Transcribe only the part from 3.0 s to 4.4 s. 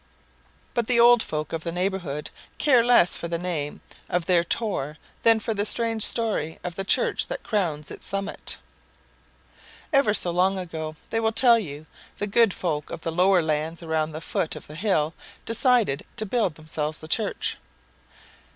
for the name of